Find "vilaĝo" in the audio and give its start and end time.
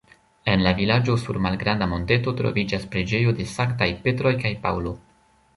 0.79-1.17